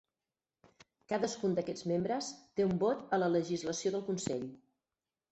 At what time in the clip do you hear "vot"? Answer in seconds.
2.85-3.03